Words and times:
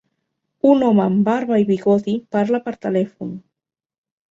Un 0.69 0.85
home 0.87 1.03
amb 1.03 1.21
barba 1.27 1.59
i 1.65 1.67
bigoti 1.69 2.17
parla 2.37 2.63
per 2.65 2.77
telèfon 2.89 3.39